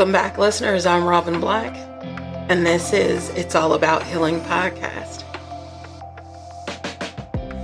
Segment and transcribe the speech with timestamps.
[0.00, 0.86] Welcome back, listeners.
[0.86, 1.76] I'm Robin Black,
[2.48, 5.24] and this is It's All About Healing podcast.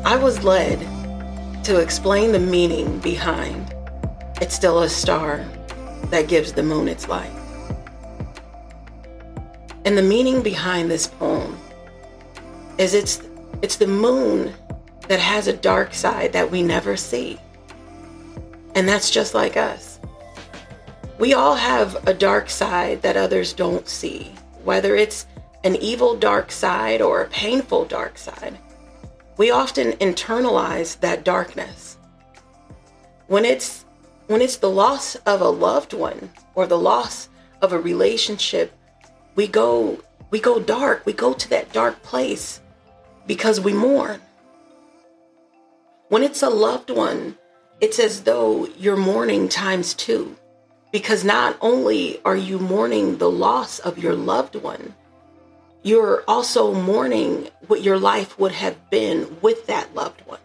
[0.05, 0.79] I was led
[1.65, 3.75] to explain the meaning behind
[4.43, 5.47] It's Still a Star
[6.11, 7.33] that gives the moon its light.
[9.87, 11.59] And the meaning behind this poem
[12.77, 13.23] is it's
[13.63, 14.53] it's the moon
[15.09, 17.41] that has a dark side that we never see.
[18.75, 19.96] And that's just like us.
[21.19, 24.35] We all have a dark side that others don't see,
[24.65, 25.27] whether it's
[25.65, 28.59] an evil dark side or a painful dark side.
[29.39, 31.97] We often internalize that darkness.
[33.29, 33.87] When it's
[34.27, 37.31] when it's the loss of a loved one or the loss
[37.63, 38.73] of a relationship,
[39.37, 41.07] we go we go dark.
[41.07, 42.61] We go to that dark place
[43.27, 44.21] because we mourn.
[46.09, 47.39] When it's a loved one,
[47.81, 50.37] it's as though you're mourning times two
[50.93, 54.95] because not only are you mourning the loss of your loved one,
[55.83, 60.41] you're also mourning what your life would have been with that loved one.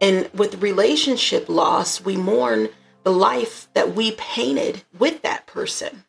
[0.00, 2.68] And with relationship loss, we mourn
[3.04, 6.04] the life that we painted with that person.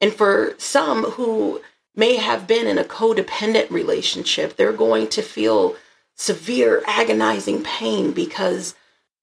[0.00, 1.60] And for some who
[1.94, 5.76] may have been in a codependent relationship, they're going to feel
[6.14, 8.74] severe, agonizing pain because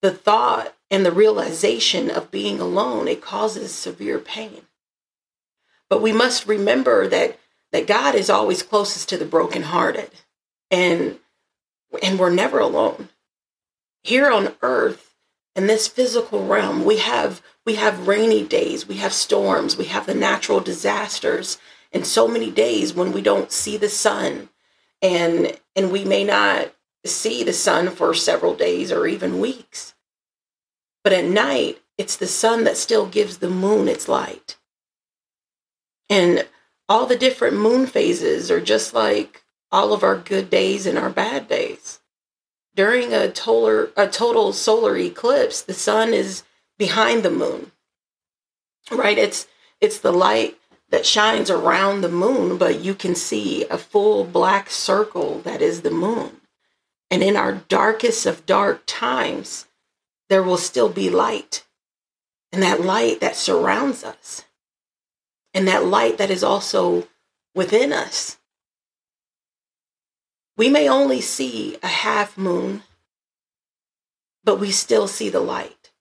[0.02, 4.61] the thought and the realization of being alone it causes severe pain.
[5.89, 7.39] But we must remember that
[7.71, 10.11] that God is always closest to the brokenhearted,
[10.71, 11.19] and
[12.02, 13.09] and we're never alone.
[14.03, 15.15] Here on earth,
[15.55, 20.05] in this physical realm, we have we have rainy days, we have storms, we have
[20.05, 21.58] the natural disasters,
[21.91, 24.49] and so many days when we don't see the sun,
[25.02, 26.73] and and we may not
[27.05, 29.93] see the sun for several days or even weeks.
[31.08, 34.58] But at night, it's the sun that still gives the moon its light.
[36.10, 36.45] And
[36.90, 41.10] all the different moon phases are just like all of our good days and our
[41.10, 42.02] bad days.
[42.76, 46.44] During a total, a total solar eclipse, the sun is
[46.78, 47.72] behind the moon.
[48.92, 49.18] Right?
[49.18, 49.48] It's
[49.80, 50.58] it's the light
[50.89, 55.84] that shines around the moon, but you can see a full black circle that is
[55.84, 56.42] the moon.
[57.10, 59.67] And in our darkest of dark times,
[60.30, 61.65] there will still be light.
[62.52, 64.45] And that light that surrounds us.
[65.54, 67.08] And that light that is also
[67.55, 68.38] within us.
[70.55, 72.83] We may only see a half moon,
[74.43, 75.92] but we still see the light.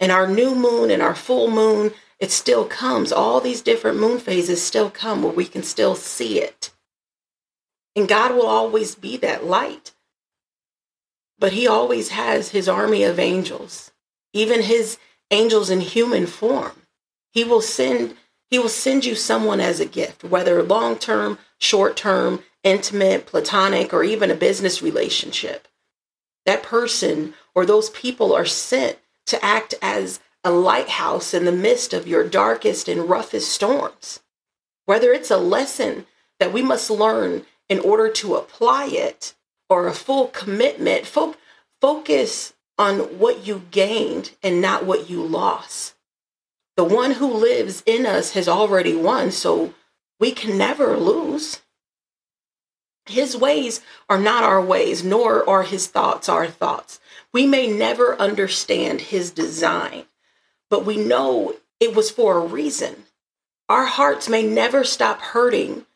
[0.00, 3.12] And our new moon and our full moon, it still comes.
[3.12, 6.72] All these different moon phases still come where we can still see it.
[7.94, 9.92] And God will always be that light
[11.38, 13.92] but he always has his army of angels,
[14.32, 14.98] even his
[15.30, 16.82] angels in human form.
[17.32, 18.16] He will send
[18.48, 23.92] he will send you someone as a gift, whether long term, short term, intimate, platonic,
[23.92, 25.66] or even a business relationship.
[26.44, 31.92] That person or those people are sent to act as a lighthouse in the midst
[31.92, 34.20] of your darkest and roughest storms.
[34.84, 36.06] Whether it's a lesson
[36.38, 39.34] that we must learn in order to apply it
[39.68, 41.06] or a full commitment.
[41.06, 41.36] Fo-
[41.80, 45.94] focus on what you gained and not what you lost.
[46.76, 49.72] The one who lives in us has already won, so
[50.20, 51.62] we can never lose.
[53.06, 57.00] His ways are not our ways, nor are his thoughts our thoughts.
[57.32, 60.04] We may never understand his design,
[60.68, 63.04] but we know it was for a reason.
[63.68, 65.86] Our hearts may never stop hurting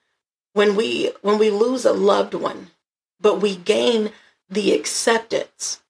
[0.52, 2.70] when we when we lose a loved one
[3.20, 4.12] but we gain
[4.48, 5.80] the acceptance.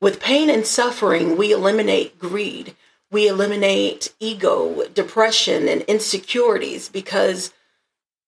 [0.00, 2.74] With pain and suffering, we eliminate greed,
[3.10, 7.52] we eliminate ego, depression, and insecurities because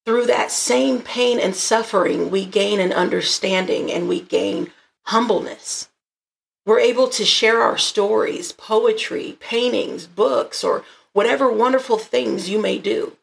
[0.05, 4.71] through that same pain and suffering, we gain an understanding and we gain
[5.07, 5.89] humbleness.
[6.67, 12.79] We're able to share our stories, poetry, paintings, books, or whatever wonderful things you may
[12.79, 13.17] do.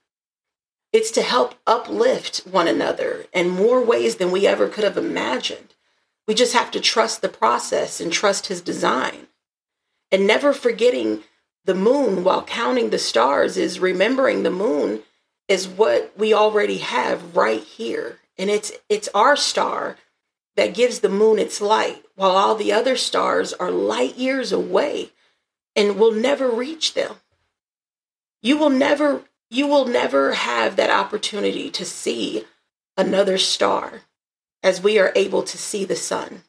[0.93, 5.75] It's to help uplift one another in more ways than we ever could have imagined.
[6.27, 9.27] We just have to trust the process and trust his design.
[10.11, 11.23] And never forgetting
[11.63, 15.03] the moon while counting the stars is remembering the moon
[15.47, 18.19] is what we already have right here.
[18.37, 19.97] And it's it's our star
[20.55, 25.11] that gives the moon its light, while all the other stars are light years away
[25.75, 27.15] and will never reach them.
[28.41, 32.45] You will never you will never have that opportunity to see
[32.97, 34.01] another star
[34.63, 36.43] as we are able to see the sun.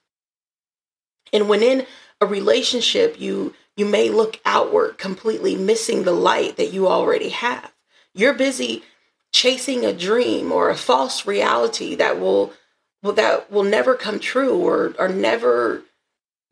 [1.32, 1.86] And when in
[2.20, 7.72] a relationship, you you may look outward, completely missing the light that you already have.
[8.14, 8.84] You're busy
[9.32, 12.52] chasing a dream or a false reality that will,
[13.02, 15.82] that will never come true or or never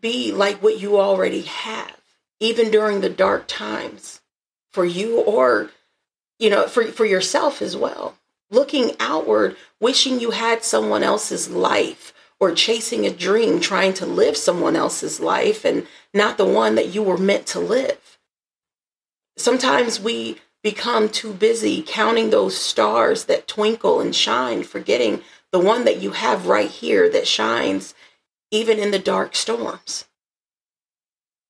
[0.00, 2.00] be like what you already have,
[2.40, 4.20] even during the dark times
[4.72, 5.70] for you or
[6.40, 8.16] you know for for yourself as well.
[8.50, 14.36] Looking outward, wishing you had someone else's life or chasing a dream, trying to live
[14.36, 18.18] someone else's life and not the one that you were meant to live.
[19.36, 25.22] Sometimes we become too busy counting those stars that twinkle and shine, forgetting
[25.52, 27.94] the one that you have right here that shines
[28.50, 30.06] even in the dark storms.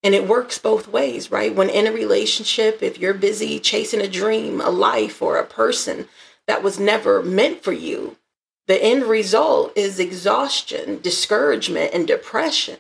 [0.03, 1.55] And it works both ways, right?
[1.55, 6.09] When in a relationship, if you're busy chasing a dream, a life, or a person
[6.47, 8.17] that was never meant for you,
[8.67, 12.79] the end result is exhaustion, discouragement, and depression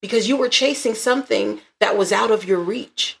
[0.00, 3.18] because you were chasing something that was out of your reach.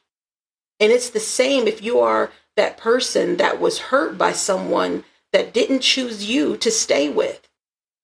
[0.78, 5.52] And it's the same if you are that person that was hurt by someone that
[5.52, 7.48] didn't choose you to stay with.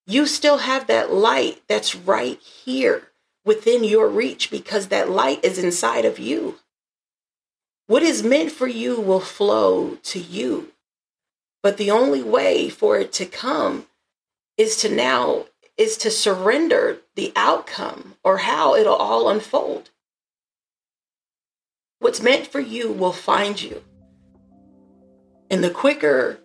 [0.07, 3.09] You still have that light that's right here
[3.47, 6.57] within your reach because that light is inside of you.
[7.87, 10.73] What is meant for you will flow to you.
[11.63, 13.87] But the only way for it to come
[14.59, 15.47] is to now
[15.77, 19.91] is to surrender the outcome or how it'll all unfold.
[21.99, 23.83] What's meant for you will find you.
[25.51, 26.41] And the quicker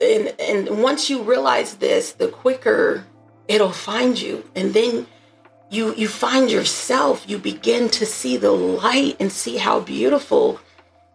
[0.00, 3.04] and and once you realize this, the quicker
[3.48, 4.44] it'll find you.
[4.54, 5.06] And then
[5.70, 10.60] you you find yourself, you begin to see the light and see how beautiful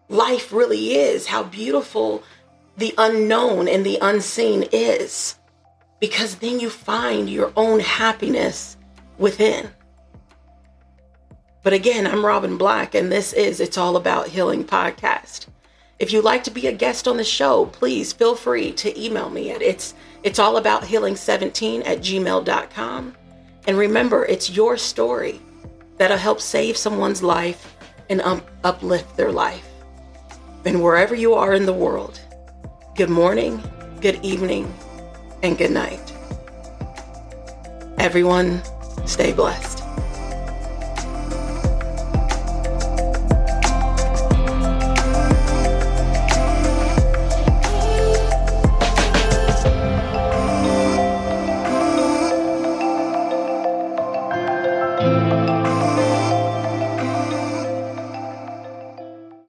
[0.08, 2.22] life really is, how beautiful
[2.76, 5.38] the unknown and the unseen is.
[6.00, 8.76] Because then you find your own happiness
[9.18, 9.70] within.
[11.62, 15.46] But again, I'm Robin Black, and this is It's All About Healing podcast.
[16.00, 19.30] If you'd like to be a guest on the show, please feel free to email
[19.30, 19.94] me at it's
[20.24, 23.14] it's all about healing 17 at gmail.com.
[23.66, 25.40] And remember, it's your story
[25.98, 27.76] that'll help save someone's life
[28.10, 29.68] and um, uplift their life.
[30.64, 32.20] And wherever you are in the world,
[32.96, 33.62] good morning,
[34.00, 34.72] good evening,
[35.42, 36.12] and good night.
[37.98, 38.62] Everyone,
[39.06, 39.71] stay blessed.